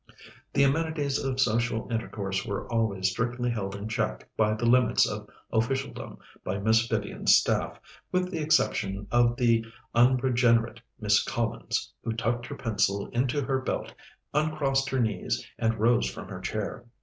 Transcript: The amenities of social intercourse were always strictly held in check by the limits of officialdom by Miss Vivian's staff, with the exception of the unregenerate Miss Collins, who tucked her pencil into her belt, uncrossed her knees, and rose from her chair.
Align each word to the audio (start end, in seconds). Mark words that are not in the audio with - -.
The 0.53 0.63
amenities 0.63 1.23
of 1.23 1.39
social 1.39 1.87
intercourse 1.91 2.43
were 2.43 2.67
always 2.71 3.11
strictly 3.11 3.51
held 3.51 3.75
in 3.75 3.87
check 3.87 4.27
by 4.35 4.55
the 4.55 4.65
limits 4.65 5.07
of 5.07 5.29
officialdom 5.53 6.17
by 6.43 6.57
Miss 6.57 6.87
Vivian's 6.87 7.35
staff, 7.35 7.79
with 8.11 8.31
the 8.31 8.39
exception 8.39 9.05
of 9.11 9.35
the 9.35 9.63
unregenerate 9.93 10.81
Miss 10.99 11.21
Collins, 11.23 11.93
who 12.03 12.13
tucked 12.13 12.47
her 12.47 12.55
pencil 12.55 13.09
into 13.09 13.43
her 13.43 13.61
belt, 13.61 13.93
uncrossed 14.33 14.89
her 14.89 14.99
knees, 14.99 15.45
and 15.59 15.75
rose 15.79 16.09
from 16.09 16.29
her 16.29 16.41
chair. 16.41 16.85